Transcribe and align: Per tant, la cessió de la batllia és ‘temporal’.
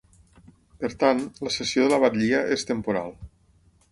Per 0.83 0.89
tant, 1.03 1.21
la 1.47 1.51
cessió 1.57 1.85
de 1.85 1.93
la 1.95 2.01
batllia 2.05 2.41
és 2.57 2.67
‘temporal’. 2.73 3.17